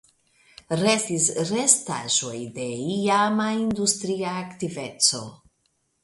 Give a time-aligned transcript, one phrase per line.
[0.77, 5.21] Restis restaĵoj de iama industria aktiveco.